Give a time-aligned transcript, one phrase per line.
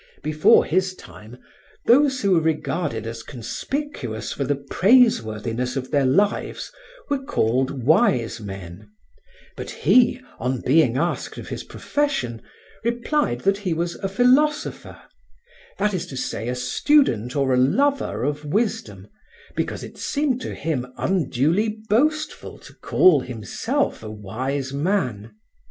[0.23, 1.37] Before his time
[1.85, 6.71] those who were regarded as conspicuous for the praiseworthiness of their lives
[7.07, 8.89] were called wise men,
[9.55, 12.41] but he, on being asked of his profession,
[12.83, 14.99] replied that he was a philosopher,
[15.77, 19.07] that is to say a student or a lover of wisdom,
[19.55, 25.35] because it seemed to him unduly boastful to call himself a wise man."